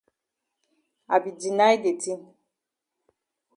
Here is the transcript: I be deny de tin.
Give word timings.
I 1.13 1.17
be 1.23 1.31
deny 1.41 1.73
de 1.83 1.91
tin. 2.01 2.21